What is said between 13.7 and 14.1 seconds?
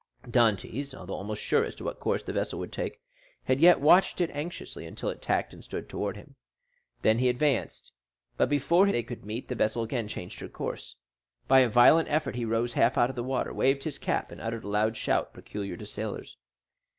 his